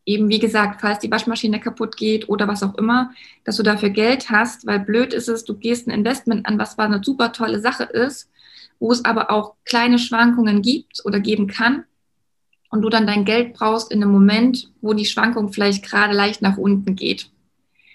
Eben 0.03 0.29
wie 0.29 0.39
gesagt, 0.39 0.81
falls 0.81 0.97
die 0.97 1.11
Waschmaschine 1.11 1.59
kaputt 1.59 1.95
geht 1.95 2.27
oder 2.27 2.47
was 2.47 2.63
auch 2.63 2.73
immer, 2.73 3.11
dass 3.43 3.57
du 3.57 3.61
dafür 3.61 3.91
Geld 3.91 4.31
hast, 4.31 4.65
weil 4.65 4.79
blöd 4.79 5.13
ist 5.13 5.29
es, 5.29 5.45
du 5.45 5.53
gehst 5.53 5.87
ein 5.87 5.91
Investment 5.91 6.47
an, 6.47 6.57
was 6.57 6.73
zwar 6.73 6.85
eine 6.85 7.03
super 7.03 7.31
tolle 7.31 7.59
Sache 7.59 7.83
ist, 7.83 8.31
wo 8.79 8.91
es 8.91 9.05
aber 9.05 9.29
auch 9.29 9.53
kleine 9.63 9.99
Schwankungen 9.99 10.63
gibt 10.63 11.05
oder 11.05 11.19
geben 11.19 11.45
kann 11.45 11.83
und 12.71 12.81
du 12.81 12.89
dann 12.89 13.05
dein 13.05 13.25
Geld 13.25 13.53
brauchst 13.53 13.91
in 13.91 14.01
einem 14.01 14.11
Moment, 14.11 14.71
wo 14.81 14.93
die 14.93 15.05
Schwankung 15.05 15.53
vielleicht 15.53 15.85
gerade 15.85 16.15
leicht 16.15 16.41
nach 16.41 16.57
unten 16.57 16.95
geht. 16.95 17.29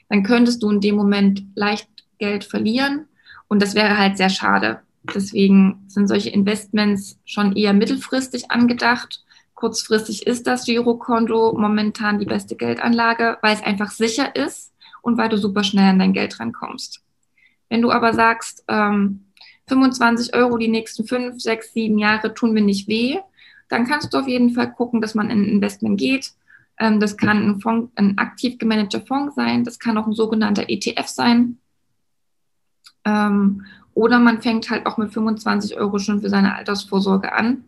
Dann 0.09 0.23
könntest 0.23 0.63
du 0.63 0.71
in 0.71 0.81
dem 0.81 0.95
Moment 0.95 1.43
leicht 1.57 1.89
Geld 2.19 2.45
verlieren 2.45 3.07
und 3.49 3.61
das 3.61 3.75
wäre 3.75 3.99
halt 3.99 4.17
sehr 4.17 4.31
schade. 4.31 4.84
Deswegen 5.13 5.85
sind 5.89 6.09
solche 6.09 6.31
Investments 6.31 7.19
schon 7.25 7.55
eher 7.57 7.73
mittelfristig 7.73 8.51
angedacht. 8.51 9.23
Kurzfristig 9.55 10.27
ist 10.27 10.47
das 10.47 10.65
Girokonto 10.65 11.53
momentan 11.59 12.19
die 12.19 12.27
beste 12.27 12.57
Geldanlage, 12.57 13.39
weil 13.43 13.55
es 13.55 13.63
einfach 13.63 13.91
sicher 13.91 14.35
ist 14.35 14.73
und 15.03 15.19
weil 15.19 15.29
du 15.29 15.37
super 15.37 15.63
schnell 15.63 15.91
an 15.91 15.99
dein 15.99 16.13
Geld 16.13 16.41
rankommst. 16.41 17.03
Wenn 17.69 17.83
du 17.83 17.91
aber 17.91 18.15
sagst, 18.15 18.65
ähm, 18.69 19.27
25 19.69 20.35
Euro 20.35 20.59
die 20.59 20.69
nächsten 20.69 21.07
fünf, 21.07 21.41
sechs, 21.41 21.73
sieben 21.73 21.99
Jahre 21.99 22.35
tun 22.35 22.53
mir 22.53 22.63
nicht 22.63 22.89
weh, 22.89 23.19
dann 23.69 23.87
kannst 23.87 24.13
du 24.13 24.19
auf 24.19 24.29
jeden 24.29 24.51
Fall 24.51 24.73
gucken, 24.73 25.01
dass 25.01 25.15
man 25.15 25.31
in 25.31 25.43
ein 25.43 25.49
Investment 25.49 25.99
geht. 25.99 26.33
Ähm, 26.79 27.01
das 27.01 27.17
kann 27.17 27.49
ein, 27.49 27.61
Fonds, 27.61 27.93
ein 27.97 28.19
aktiv 28.19 28.59
gemanagter 28.59 29.01
Fonds 29.01 29.35
sein, 29.35 29.65
das 29.65 29.79
kann 29.79 29.97
auch 29.97 30.07
ein 30.07 30.13
sogenannter 30.13 30.69
ETF 30.69 31.07
sein. 31.07 31.59
Ähm, 33.05 33.65
oder 33.95 34.19
man 34.19 34.43
fängt 34.43 34.71
halt 34.71 34.87
auch 34.87 34.99
mit 34.99 35.13
25 35.13 35.77
Euro 35.77 35.99
schon 35.99 36.21
für 36.21 36.29
seine 36.29 36.55
Altersvorsorge 36.55 37.33
an. 37.33 37.65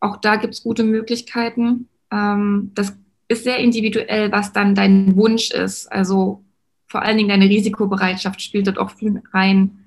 Auch 0.00 0.16
da 0.16 0.36
gibt 0.36 0.54
es 0.54 0.62
gute 0.62 0.84
Möglichkeiten. 0.84 1.88
Ähm, 2.10 2.72
das 2.74 2.96
ist 3.28 3.44
sehr 3.44 3.58
individuell, 3.58 4.32
was 4.32 4.52
dann 4.52 4.74
dein 4.74 5.16
Wunsch 5.16 5.50
ist. 5.50 5.90
Also 5.90 6.44
vor 6.86 7.02
allen 7.02 7.16
Dingen 7.16 7.28
deine 7.28 7.48
Risikobereitschaft 7.48 8.40
spielt 8.40 8.66
dort 8.66 8.78
auch 8.78 8.90
viel 8.90 9.22
rein. 9.32 9.78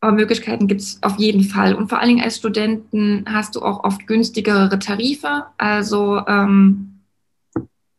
Aber 0.00 0.12
Möglichkeiten 0.12 0.66
gibt 0.66 0.80
es 0.80 0.98
auf 1.02 1.16
jeden 1.18 1.44
Fall. 1.44 1.74
Und 1.74 1.88
vor 1.88 2.00
allen 2.00 2.08
Dingen 2.08 2.24
als 2.24 2.38
Studenten 2.38 3.24
hast 3.28 3.54
du 3.54 3.62
auch 3.62 3.84
oft 3.84 4.06
günstigere 4.06 4.76
Tarife. 4.78 5.46
Also, 5.58 6.26
ähm, 6.26 7.00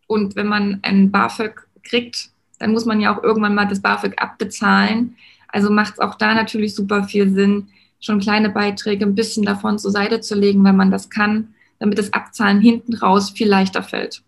und 0.07 0.35
wenn 0.35 0.47
man 0.47 0.79
ein 0.81 1.11
BAföG 1.11 1.65
kriegt, 1.83 2.29
dann 2.59 2.73
muss 2.73 2.85
man 2.85 2.99
ja 2.99 3.15
auch 3.15 3.23
irgendwann 3.23 3.55
mal 3.55 3.67
das 3.67 3.81
BAföG 3.81 4.21
abbezahlen. 4.21 5.15
Also 5.53 5.69
macht 5.69 5.93
es 5.93 5.99
auch 5.99 6.15
da 6.15 6.33
natürlich 6.33 6.73
super 6.73 7.03
viel 7.03 7.31
Sinn, 7.31 7.67
schon 7.99 8.19
kleine 8.19 8.49
Beiträge 8.49 9.05
ein 9.05 9.15
bisschen 9.15 9.45
davon 9.45 9.77
zur 9.77 9.91
Seite 9.91 10.19
zu 10.19 10.35
legen, 10.35 10.63
wenn 10.65 10.75
man 10.75 10.89
das 10.91 11.09
kann, 11.11 11.53
damit 11.79 11.99
das 11.99 12.11
Abzahlen 12.11 12.59
hinten 12.59 12.95
raus 12.95 13.29
viel 13.29 13.47
leichter 13.47 13.83
fällt. 13.83 14.23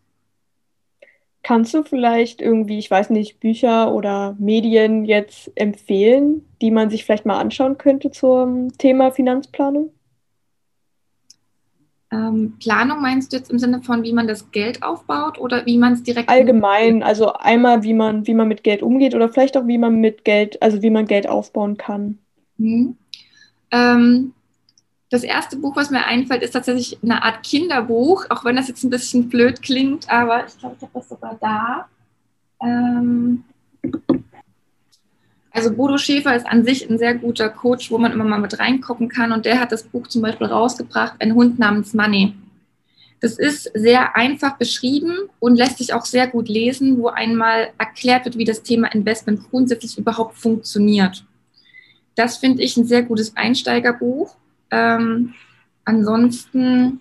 Kannst 1.41 1.73
du 1.73 1.83
vielleicht 1.83 2.41
irgendwie, 2.41 2.77
ich 2.77 2.89
weiß 2.89 3.09
nicht, 3.09 3.39
Bücher 3.39 3.91
oder 3.93 4.35
Medien 4.39 5.05
jetzt 5.05 5.51
empfehlen, 5.55 6.45
die 6.61 6.71
man 6.71 6.89
sich 6.89 7.05
vielleicht 7.05 7.25
mal 7.25 7.39
anschauen 7.39 7.77
könnte 7.77 8.11
zum 8.11 8.75
Thema 8.77 9.11
Finanzplanung? 9.11 9.91
Ähm, 12.15 12.53
Planung 12.61 13.01
meinst 13.01 13.33
du 13.33 13.37
jetzt 13.37 13.51
im 13.51 13.59
Sinne 13.59 13.81
von, 13.81 14.03
wie 14.03 14.13
man 14.13 14.27
das 14.27 14.51
Geld 14.51 14.83
aufbaut 14.83 15.37
oder 15.37 15.65
wie 15.65 15.77
man 15.77 15.93
es 15.93 16.03
direkt 16.03 16.29
allgemein, 16.29 17.03
also 17.03 17.33
einmal 17.33 17.83
wie 17.83 17.93
man 17.93 18.25
wie 18.25 18.33
man 18.33 18.47
mit 18.47 18.63
Geld 18.63 18.81
umgeht 18.81 19.13
oder 19.15 19.27
vielleicht 19.27 19.57
auch 19.57 19.67
wie 19.67 19.77
man 19.77 19.99
mit 19.99 20.23
Geld, 20.23 20.61
also 20.61 20.81
wie 20.81 20.89
man 20.89 21.07
Geld 21.07 21.27
aufbauen 21.27 21.77
kann. 21.77 22.19
Mhm. 22.57 22.95
Ähm, 23.71 24.33
das 25.09 25.23
erste 25.23 25.57
Buch, 25.57 25.75
was 25.75 25.89
mir 25.89 26.05
einfällt, 26.05 26.41
ist 26.41 26.51
tatsächlich 26.51 26.97
eine 27.03 27.21
Art 27.21 27.43
Kinderbuch, 27.43 28.25
auch 28.29 28.45
wenn 28.45 28.55
das 28.55 28.69
jetzt 28.69 28.83
ein 28.83 28.89
bisschen 28.89 29.27
blöd 29.27 29.61
klingt, 29.61 30.09
aber 30.09 30.45
ich 30.47 30.57
glaube, 30.57 30.75
ich 30.77 30.83
habe 30.83 30.93
das 30.93 31.09
sogar 31.09 31.37
da. 31.41 31.89
Ähm 32.61 33.43
also 35.55 35.71
Bodo 35.71 35.97
Schäfer 35.97 36.35
ist 36.35 36.45
an 36.45 36.65
sich 36.65 36.89
ein 36.89 36.97
sehr 36.97 37.15
guter 37.15 37.49
Coach, 37.49 37.89
wo 37.89 37.97
man 37.97 38.11
immer 38.11 38.25
mal 38.25 38.39
mit 38.39 38.59
reingucken 38.59 39.07
kann 39.07 39.31
und 39.31 39.45
der 39.45 39.59
hat 39.59 39.71
das 39.71 39.83
Buch 39.83 40.07
zum 40.07 40.21
Beispiel 40.21 40.47
rausgebracht, 40.47 41.15
Ein 41.19 41.33
Hund 41.33 41.59
namens 41.59 41.93
Money. 41.93 42.33
Das 43.21 43.39
ist 43.39 43.71
sehr 43.73 44.17
einfach 44.17 44.57
beschrieben 44.57 45.29
und 45.39 45.55
lässt 45.55 45.77
sich 45.77 45.93
auch 45.93 46.05
sehr 46.05 46.27
gut 46.27 46.49
lesen, 46.49 46.97
wo 46.97 47.07
einmal 47.07 47.69
erklärt 47.77 48.25
wird, 48.25 48.37
wie 48.37 48.43
das 48.43 48.63
Thema 48.63 48.93
Investment 48.93 49.49
grundsätzlich 49.49 49.97
überhaupt 49.97 50.37
funktioniert. 50.37 51.23
Das 52.15 52.37
finde 52.37 52.61
ich 52.61 52.75
ein 52.75 52.85
sehr 52.85 53.03
gutes 53.03 53.35
Einsteigerbuch. 53.37 54.35
Ähm, 54.71 55.33
ansonsten, 55.85 56.99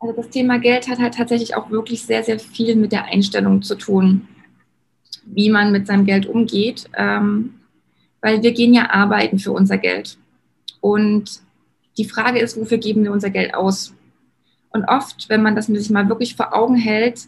also 0.00 0.14
das 0.16 0.30
Thema 0.30 0.58
Geld 0.58 0.88
hat 0.88 0.98
halt 0.98 1.14
tatsächlich 1.14 1.54
auch 1.54 1.70
wirklich 1.70 2.02
sehr, 2.02 2.24
sehr 2.24 2.40
viel 2.40 2.74
mit 2.74 2.90
der 2.90 3.04
Einstellung 3.04 3.62
zu 3.62 3.76
tun, 3.76 4.26
wie 5.32 5.50
man 5.50 5.72
mit 5.72 5.86
seinem 5.86 6.06
Geld 6.06 6.26
umgeht, 6.26 6.88
ähm, 6.96 7.54
weil 8.20 8.42
wir 8.42 8.52
gehen 8.52 8.74
ja 8.74 8.90
arbeiten 8.90 9.38
für 9.38 9.52
unser 9.52 9.78
Geld. 9.78 10.18
Und 10.80 11.40
die 11.98 12.04
Frage 12.04 12.40
ist, 12.40 12.56
wofür 12.58 12.78
geben 12.78 13.04
wir 13.04 13.12
unser 13.12 13.30
Geld 13.30 13.54
aus? 13.54 13.94
Und 14.70 14.84
oft, 14.84 15.28
wenn 15.28 15.42
man 15.42 15.56
das 15.56 15.66
sich 15.66 15.90
mal 15.90 16.08
wirklich 16.08 16.36
vor 16.36 16.54
Augen 16.54 16.76
hält, 16.76 17.22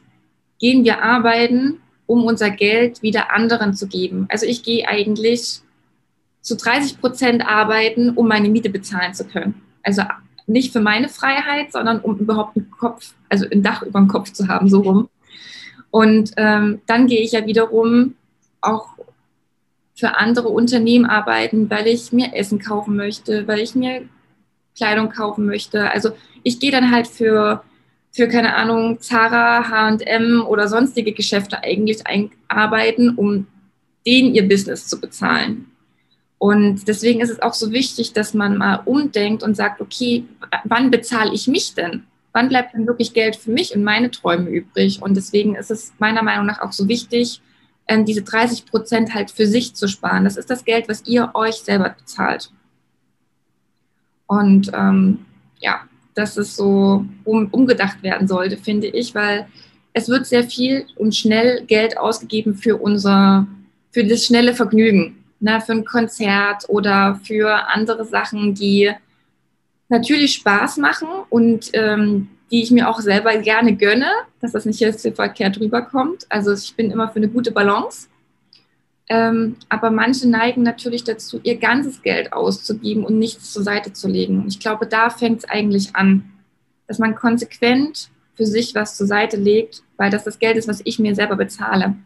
gehen 0.58 0.84
wir 0.84 1.02
arbeiten, 1.02 1.80
um 2.06 2.24
unser 2.24 2.50
Geld 2.50 3.02
wieder 3.02 3.32
anderen 3.32 3.74
zu 3.74 3.88
geben. 3.88 4.26
Also 4.28 4.46
ich 4.46 4.62
gehe 4.62 4.86
eigentlich 4.86 5.60
zu 6.40 6.56
30 6.56 7.00
Prozent 7.00 7.46
arbeiten, 7.46 8.10
um 8.10 8.28
meine 8.28 8.48
Miete 8.48 8.70
bezahlen 8.70 9.14
zu 9.14 9.24
können. 9.24 9.54
Also 9.82 10.02
nicht 10.46 10.72
für 10.72 10.80
meine 10.80 11.08
Freiheit, 11.08 11.72
sondern 11.72 12.00
um 12.00 12.18
überhaupt 12.18 12.56
einen 12.56 12.70
Kopf, 12.70 13.14
also 13.28 13.46
ein 13.50 13.62
Dach 13.62 13.82
über 13.82 14.00
dem 14.00 14.08
Kopf 14.08 14.32
zu 14.32 14.48
haben, 14.48 14.68
so 14.68 14.80
rum. 14.80 15.08
Und 15.92 16.32
ähm, 16.38 16.80
dann 16.86 17.06
gehe 17.06 17.20
ich 17.20 17.32
ja 17.32 17.46
wiederum 17.46 18.14
auch 18.62 18.88
für 19.94 20.16
andere 20.16 20.48
Unternehmen 20.48 21.04
arbeiten, 21.04 21.68
weil 21.68 21.86
ich 21.86 22.12
mir 22.12 22.34
Essen 22.34 22.58
kaufen 22.58 22.96
möchte, 22.96 23.46
weil 23.46 23.60
ich 23.60 23.74
mir 23.74 24.08
Kleidung 24.74 25.10
kaufen 25.10 25.44
möchte. 25.44 25.90
Also 25.90 26.12
ich 26.42 26.58
gehe 26.58 26.70
dann 26.70 26.90
halt 26.90 27.06
für, 27.06 27.62
für 28.10 28.26
keine 28.26 28.56
Ahnung, 28.56 29.00
Zara, 29.00 29.68
HM 29.68 30.42
oder 30.48 30.66
sonstige 30.66 31.12
Geschäfte 31.12 31.62
eigentlich 31.62 32.02
arbeiten, 32.48 33.10
um 33.10 33.46
denen 34.06 34.34
ihr 34.34 34.48
Business 34.48 34.88
zu 34.88 34.98
bezahlen. 34.98 35.66
Und 36.38 36.88
deswegen 36.88 37.20
ist 37.20 37.30
es 37.30 37.42
auch 37.42 37.54
so 37.54 37.70
wichtig, 37.70 38.14
dass 38.14 38.32
man 38.32 38.56
mal 38.56 38.80
umdenkt 38.86 39.42
und 39.42 39.56
sagt, 39.56 39.82
okay, 39.82 40.24
wann 40.64 40.90
bezahle 40.90 41.34
ich 41.34 41.48
mich 41.48 41.74
denn? 41.74 42.04
Wann 42.32 42.48
bleibt 42.48 42.74
denn 42.74 42.86
wirklich 42.86 43.12
Geld 43.12 43.36
für 43.36 43.50
mich 43.50 43.74
und 43.74 43.84
meine 43.84 44.10
Träume 44.10 44.48
übrig? 44.48 45.02
Und 45.02 45.16
deswegen 45.16 45.54
ist 45.54 45.70
es 45.70 45.92
meiner 45.98 46.22
Meinung 46.22 46.46
nach 46.46 46.60
auch 46.60 46.72
so 46.72 46.88
wichtig, 46.88 47.40
ähm, 47.88 48.04
diese 48.04 48.22
30 48.22 48.66
Prozent 48.66 49.14
halt 49.14 49.30
für 49.30 49.46
sich 49.46 49.74
zu 49.74 49.88
sparen. 49.88 50.24
Das 50.24 50.36
ist 50.36 50.50
das 50.50 50.64
Geld, 50.64 50.88
was 50.88 51.04
ihr 51.06 51.30
euch 51.34 51.56
selber 51.56 51.90
bezahlt. 51.90 52.50
Und 54.26 54.70
ähm, 54.74 55.24
ja, 55.60 55.82
dass 56.14 56.36
es 56.36 56.56
so 56.56 57.04
um, 57.24 57.48
umgedacht 57.50 58.02
werden 58.02 58.28
sollte, 58.28 58.56
finde 58.56 58.86
ich, 58.86 59.14
weil 59.14 59.46
es 59.92 60.08
wird 60.08 60.26
sehr 60.26 60.44
viel 60.44 60.86
und 60.96 61.14
schnell 61.14 61.64
Geld 61.66 61.98
ausgegeben 61.98 62.54
für 62.54 62.76
unser, 62.76 63.46
für 63.90 64.04
das 64.04 64.24
schnelle 64.24 64.54
Vergnügen 64.54 65.22
ne, 65.42 65.60
für 65.60 65.72
ein 65.72 65.84
Konzert 65.84 66.68
oder 66.68 67.20
für 67.24 67.68
andere 67.68 68.04
Sachen, 68.04 68.54
die 68.54 68.90
natürlich 69.92 70.34
Spaß 70.34 70.78
machen 70.78 71.08
und 71.30 71.70
ähm, 71.74 72.28
die 72.50 72.62
ich 72.62 72.70
mir 72.70 72.88
auch 72.88 73.00
selber 73.00 73.36
gerne 73.38 73.76
gönne, 73.76 74.10
dass 74.40 74.52
das 74.52 74.64
nicht 74.64 74.80
jetzt 74.80 75.06
verkehrt 75.14 75.60
rüberkommt. 75.60 76.26
Also 76.28 76.52
ich 76.52 76.74
bin 76.74 76.90
immer 76.90 77.08
für 77.08 77.16
eine 77.16 77.28
gute 77.28 77.52
Balance. 77.52 78.08
Ähm, 79.08 79.56
aber 79.68 79.90
manche 79.90 80.28
neigen 80.28 80.62
natürlich 80.62 81.04
dazu, 81.04 81.40
ihr 81.42 81.58
ganzes 81.58 82.02
Geld 82.02 82.32
auszugeben 82.32 83.04
und 83.04 83.18
nichts 83.18 83.52
zur 83.52 83.62
Seite 83.62 83.92
zu 83.92 84.08
legen. 84.08 84.44
Ich 84.48 84.60
glaube, 84.60 84.86
da 84.86 85.10
fängt 85.10 85.40
es 85.40 85.44
eigentlich 85.48 85.94
an, 85.94 86.32
dass 86.86 86.98
man 86.98 87.14
konsequent 87.14 88.10
für 88.34 88.46
sich 88.46 88.74
was 88.74 88.96
zur 88.96 89.06
Seite 89.06 89.36
legt, 89.36 89.82
weil 89.96 90.10
das 90.10 90.24
das 90.24 90.38
Geld 90.38 90.56
ist, 90.56 90.68
was 90.68 90.80
ich 90.84 90.98
mir 90.98 91.14
selber 91.14 91.36
bezahle. 91.36 91.96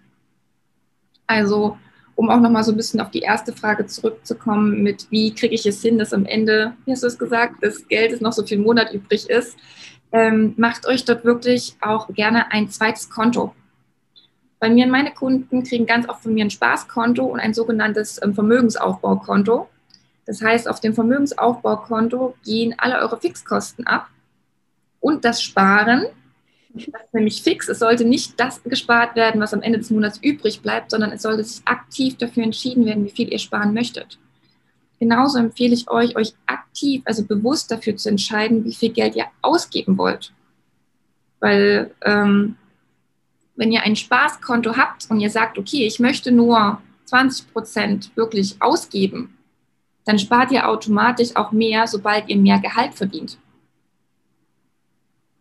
Also, 1.26 1.76
um 2.16 2.30
auch 2.30 2.40
nochmal 2.40 2.64
so 2.64 2.72
ein 2.72 2.76
bisschen 2.76 3.00
auf 3.00 3.10
die 3.10 3.20
erste 3.20 3.52
Frage 3.52 3.86
zurückzukommen, 3.86 4.82
mit 4.82 5.06
wie 5.10 5.34
kriege 5.34 5.54
ich 5.54 5.66
es 5.66 5.82
hin, 5.82 5.98
dass 5.98 6.12
am 6.12 6.24
Ende, 6.24 6.74
wie 6.84 6.92
hast 6.92 7.02
du 7.02 7.06
es 7.06 7.18
gesagt, 7.18 7.56
das 7.60 7.86
Geld 7.86 8.10
ist 8.10 8.22
noch 8.22 8.32
so 8.32 8.44
viel 8.44 8.58
Monat 8.58 8.92
übrig 8.92 9.28
ist, 9.28 9.56
ähm, 10.12 10.54
macht 10.56 10.86
euch 10.86 11.04
dort 11.04 11.24
wirklich 11.24 11.76
auch 11.80 12.08
gerne 12.08 12.50
ein 12.50 12.70
zweites 12.70 13.10
Konto. 13.10 13.54
Bei 14.58 14.70
mir 14.70 14.86
und 14.86 14.90
meine 14.90 15.12
Kunden 15.12 15.62
kriegen 15.62 15.84
ganz 15.84 16.08
oft 16.08 16.22
von 16.22 16.32
mir 16.32 16.44
ein 16.44 16.50
Spaßkonto 16.50 17.22
und 17.24 17.38
ein 17.38 17.52
sogenanntes 17.52 18.20
ähm, 18.22 18.34
Vermögensaufbaukonto. 18.34 19.68
Das 20.24 20.42
heißt, 20.42 20.68
auf 20.68 20.80
dem 20.80 20.94
Vermögensaufbaukonto 20.94 22.34
gehen 22.44 22.74
alle 22.78 22.98
eure 22.98 23.20
Fixkosten 23.20 23.86
ab 23.86 24.08
und 25.00 25.24
das 25.26 25.42
Sparen. 25.42 26.06
Das 26.76 27.04
ist 27.04 27.14
nämlich 27.14 27.42
fix. 27.42 27.68
Es 27.68 27.78
sollte 27.78 28.04
nicht 28.04 28.38
das 28.38 28.62
gespart 28.62 29.16
werden, 29.16 29.40
was 29.40 29.54
am 29.54 29.62
Ende 29.62 29.78
des 29.78 29.90
Monats 29.90 30.18
übrig 30.22 30.60
bleibt, 30.60 30.90
sondern 30.90 31.12
es 31.12 31.22
sollte 31.22 31.44
sich 31.44 31.62
aktiv 31.64 32.16
dafür 32.16 32.42
entschieden 32.42 32.84
werden, 32.84 33.04
wie 33.04 33.10
viel 33.10 33.32
ihr 33.32 33.38
sparen 33.38 33.72
möchtet. 33.72 34.18
Genauso 34.98 35.38
empfehle 35.38 35.74
ich 35.74 35.90
euch, 35.90 36.16
euch 36.16 36.34
aktiv, 36.46 37.02
also 37.04 37.24
bewusst 37.24 37.70
dafür 37.70 37.96
zu 37.96 38.08
entscheiden, 38.08 38.64
wie 38.64 38.74
viel 38.74 38.92
Geld 38.92 39.14
ihr 39.14 39.26
ausgeben 39.42 39.98
wollt. 39.98 40.32
Weil 41.40 41.94
ähm, 42.02 42.56
wenn 43.56 43.72
ihr 43.72 43.82
ein 43.82 43.96
Spaßkonto 43.96 44.76
habt 44.76 45.10
und 45.10 45.20
ihr 45.20 45.30
sagt, 45.30 45.58
okay, 45.58 45.86
ich 45.86 45.98
möchte 45.98 46.32
nur 46.32 46.80
20 47.06 47.52
Prozent 47.52 48.16
wirklich 48.16 48.56
ausgeben, 48.60 49.36
dann 50.04 50.18
spart 50.18 50.52
ihr 50.52 50.68
automatisch 50.68 51.34
auch 51.34 51.52
mehr, 51.52 51.86
sobald 51.86 52.28
ihr 52.28 52.36
mehr 52.36 52.58
Gehalt 52.58 52.94
verdient. 52.94 53.38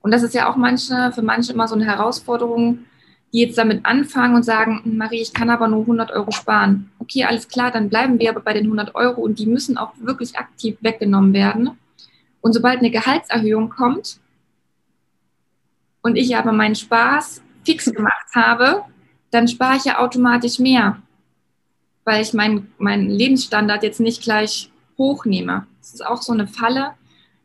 Und 0.05 0.11
das 0.11 0.21
ist 0.21 0.35
ja 0.35 0.47
auch 0.47 0.55
manche, 0.55 1.11
für 1.13 1.23
manche 1.23 1.51
immer 1.51 1.67
so 1.67 1.73
eine 1.73 1.85
Herausforderung, 1.85 2.85
die 3.33 3.39
jetzt 3.39 3.57
damit 3.57 3.85
anfangen 3.87 4.35
und 4.35 4.43
sagen, 4.43 4.81
Marie, 4.85 5.21
ich 5.21 5.33
kann 5.33 5.49
aber 5.49 5.67
nur 5.67 5.81
100 5.81 6.11
Euro 6.11 6.29
sparen. 6.29 6.91
Okay, 6.99 7.23
alles 7.23 7.47
klar, 7.47 7.71
dann 7.71 7.89
bleiben 7.89 8.19
wir 8.19 8.29
aber 8.29 8.41
bei 8.41 8.53
den 8.53 8.65
100 8.65 8.93
Euro 8.93 9.21
und 9.21 9.39
die 9.39 9.47
müssen 9.47 9.79
auch 9.79 9.93
wirklich 9.97 10.37
aktiv 10.37 10.77
weggenommen 10.81 11.33
werden. 11.33 11.71
Und 12.41 12.53
sobald 12.53 12.79
eine 12.79 12.91
Gehaltserhöhung 12.91 13.71
kommt 13.71 14.19
und 16.03 16.17
ich 16.17 16.37
aber 16.37 16.51
meinen 16.51 16.75
Spaß 16.75 17.41
fix 17.63 17.91
gemacht 17.91 18.27
habe, 18.35 18.83
dann 19.31 19.47
spare 19.47 19.77
ich 19.77 19.85
ja 19.85 19.97
automatisch 19.97 20.59
mehr 20.59 21.01
weil 22.05 22.21
ich 22.21 22.33
meinen 22.33 22.71
mein 22.77 23.09
Lebensstandard 23.09 23.83
jetzt 23.83 23.99
nicht 23.99 24.21
gleich 24.21 24.71
hochnehme. 24.97 25.65
Das 25.81 25.95
ist 25.95 26.05
auch 26.05 26.21
so 26.21 26.31
eine 26.31 26.47
Falle. 26.47 26.93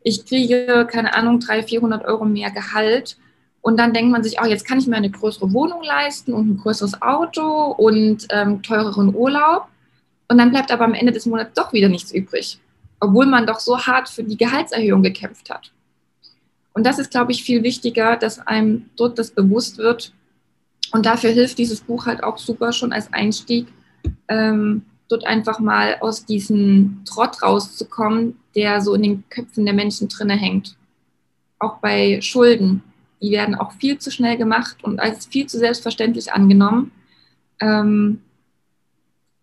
Ich 0.03 0.25
kriege, 0.25 0.87
keine 0.89 1.13
Ahnung, 1.13 1.39
300, 1.39 1.69
400 1.69 2.05
Euro 2.05 2.25
mehr 2.25 2.51
Gehalt. 2.51 3.17
Und 3.61 3.77
dann 3.77 3.93
denkt 3.93 4.11
man 4.11 4.23
sich, 4.23 4.37
oh, 4.41 4.45
jetzt 4.45 4.67
kann 4.67 4.79
ich 4.79 4.87
mir 4.87 4.95
eine 4.95 5.11
größere 5.11 5.53
Wohnung 5.53 5.83
leisten 5.83 6.33
und 6.33 6.49
ein 6.49 6.57
größeres 6.57 7.01
Auto 7.01 7.71
und 7.71 8.25
ähm, 8.31 8.63
teureren 8.63 9.13
Urlaub. 9.13 9.67
Und 10.27 10.37
dann 10.37 10.49
bleibt 10.49 10.71
aber 10.71 10.85
am 10.85 10.93
Ende 10.93 11.11
des 11.11 11.25
Monats 11.25 11.53
doch 11.53 11.71
wieder 11.73 11.89
nichts 11.89 12.11
übrig, 12.11 12.59
obwohl 12.99 13.27
man 13.27 13.45
doch 13.45 13.59
so 13.59 13.77
hart 13.77 14.09
für 14.09 14.23
die 14.23 14.37
Gehaltserhöhung 14.37 15.03
gekämpft 15.03 15.49
hat. 15.49 15.71
Und 16.73 16.85
das 16.85 16.99
ist, 16.99 17.11
glaube 17.11 17.31
ich, 17.33 17.43
viel 17.43 17.63
wichtiger, 17.63 18.15
dass 18.15 18.39
einem 18.39 18.89
dort 18.95 19.19
das 19.19 19.31
bewusst 19.31 19.77
wird. 19.77 20.13
Und 20.93 21.05
dafür 21.05 21.31
hilft 21.31 21.57
dieses 21.57 21.81
Buch 21.81 22.05
halt 22.05 22.23
auch 22.23 22.37
super 22.37 22.71
schon 22.71 22.93
als 22.93 23.11
Einstieg, 23.13 23.67
ähm, 24.27 24.83
dort 25.11 25.25
einfach 25.25 25.59
mal 25.59 25.97
aus 25.99 26.25
diesem 26.25 27.01
Trott 27.05 27.43
rauszukommen, 27.43 28.37
der 28.55 28.81
so 28.81 28.93
in 28.93 29.03
den 29.03 29.23
Köpfen 29.29 29.65
der 29.65 29.73
Menschen 29.73 30.07
drinne 30.07 30.35
hängt. 30.35 30.75
Auch 31.59 31.77
bei 31.77 32.21
Schulden. 32.21 32.83
Die 33.21 33.31
werden 33.31 33.55
auch 33.55 33.73
viel 33.73 33.99
zu 33.99 34.09
schnell 34.09 34.37
gemacht 34.37 34.83
und 34.83 34.99
als 34.99 35.27
viel 35.27 35.45
zu 35.45 35.59
selbstverständlich 35.59 36.33
angenommen. 36.33 36.91
Ähm, 37.59 38.21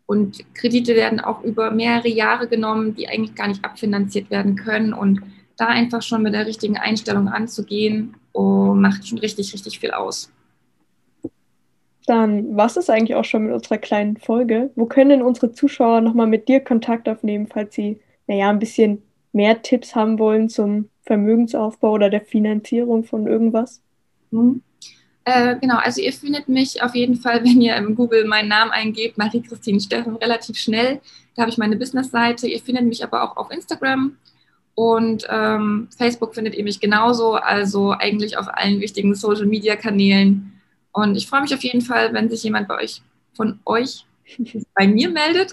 und 0.07 0.43
Kredite 0.55 0.97
werden 0.97 1.21
auch 1.21 1.43
über 1.43 1.71
mehrere 1.71 2.09
Jahre 2.09 2.49
genommen, 2.49 2.95
die 2.95 3.09
eigentlich 3.09 3.35
gar 3.35 3.47
nicht 3.47 3.65
abfinanziert 3.65 4.31
werden 4.31 4.57
können. 4.57 4.95
Und 4.95 5.21
da 5.59 5.67
einfach 5.67 6.03
schon 6.03 6.23
mit 6.23 6.33
der 6.33 6.47
richtigen 6.47 6.79
Einstellung 6.79 7.29
anzugehen, 7.29 8.17
oh, 8.33 8.73
macht 8.75 9.07
schon 9.07 9.19
richtig, 9.19 9.53
richtig 9.53 9.79
viel 9.79 9.91
aus. 9.91 10.33
Dann 12.09 12.57
war 12.57 12.65
es 12.65 12.89
eigentlich 12.89 13.17
auch 13.17 13.25
schon 13.27 13.45
mit 13.45 13.53
unserer 13.53 13.77
kleinen 13.77 14.17
Folge. 14.17 14.71
Wo 14.77 14.87
können 14.87 15.11
denn 15.11 15.23
unsere 15.23 15.53
Zuschauer 15.53 16.01
nochmal 16.01 16.27
mit 16.27 16.49
dir 16.49 16.61
Kontakt 16.61 17.07
aufnehmen, 17.07 17.49
falls 17.53 17.75
sie, 17.75 18.01
naja, 18.27 18.49
ein 18.49 18.59
bisschen 18.59 19.03
mehr 19.35 19.61
Tipps 19.61 19.95
haben 19.95 20.19
wollen 20.19 20.49
zum 20.49 20.89
Vermögensaufbau 21.03 21.93
oder 21.93 22.09
der 22.09 22.23
Finanzierung 22.23 23.05
von 23.05 23.27
irgendwas? 23.27 23.83
Mhm. 24.31 24.63
Äh, 25.25 25.57
genau, 25.61 25.77
also 25.77 26.01
ihr 26.01 26.15
findet 26.15 26.49
mich 26.49 26.83
auf 26.83 26.95
jeden 26.95 27.17
Fall, 27.17 27.45
wenn 27.45 27.61
ihr 27.61 27.77
im 27.77 27.95
Google 27.95 28.25
meinen 28.25 28.49
Namen 28.49 28.71
eingebt, 28.71 29.19
Marie-Christine 29.19 29.79
Steffen, 29.79 30.17
relativ 30.17 30.57
schnell. 30.57 31.01
Da 31.35 31.43
habe 31.43 31.51
ich 31.51 31.59
meine 31.59 31.77
Businessseite. 31.77 32.49
Ihr 32.49 32.61
findet 32.61 32.87
mich 32.87 33.05
aber 33.05 33.23
auch 33.23 33.37
auf 33.37 33.51
Instagram 33.51 34.17
und 34.75 35.27
ähm, 35.29 35.89
Facebook 35.95 36.35
findet 36.35 36.55
ihr 36.55 36.65
mich 36.65 36.81
genauso, 36.81 37.35
also 37.35 37.91
eigentlich 37.91 38.39
auf 38.39 38.49
allen 38.49 38.81
wichtigen 38.81 39.15
Social-Media-Kanälen. 39.15 40.58
Und 40.99 41.17
ich 41.17 41.29
freue 41.29 41.43
mich 41.43 41.55
auf 41.55 41.63
jeden 41.63 41.81
Fall, 41.81 42.13
wenn 42.13 42.29
sich 42.29 42.43
jemand 42.43 42.69
bei 42.69 42.77
euch, 42.83 43.03
von 43.35 43.61
euch, 43.65 44.05
bei 44.75 44.87
mir 44.87 45.09
meldet, 45.09 45.53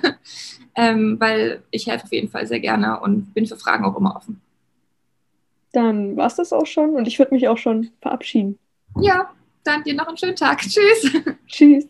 ähm, 0.74 1.16
weil 1.18 1.62
ich 1.70 1.86
helfe 1.86 2.04
auf 2.04 2.12
jeden 2.12 2.28
Fall 2.28 2.46
sehr 2.46 2.60
gerne 2.60 3.00
und 3.00 3.32
bin 3.34 3.46
für 3.46 3.56
Fragen 3.56 3.84
auch 3.84 3.96
immer 3.96 4.16
offen. 4.16 4.40
Dann 5.72 6.16
war 6.16 6.26
es 6.26 6.36
das 6.36 6.52
auch 6.52 6.66
schon 6.66 6.94
und 6.94 7.08
ich 7.08 7.18
würde 7.18 7.34
mich 7.34 7.48
auch 7.48 7.58
schon 7.58 7.90
verabschieden. 8.00 8.58
Ja, 9.00 9.30
dann 9.64 9.82
dir 9.82 9.94
noch 9.94 10.08
einen 10.08 10.16
schönen 10.16 10.36
Tag. 10.36 10.60
Tschüss. 10.62 11.12
Tschüss. 11.46 11.88